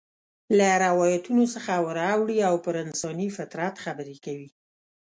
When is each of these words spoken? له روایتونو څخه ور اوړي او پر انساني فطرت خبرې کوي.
له 0.57 0.67
روایتونو 0.85 1.43
څخه 1.53 1.71
ور 1.85 1.97
اوړي 2.13 2.37
او 2.49 2.55
پر 2.65 2.75
انساني 2.85 3.27
فطرت 3.37 3.75
خبرې 3.85 4.15
کوي. 4.25 4.49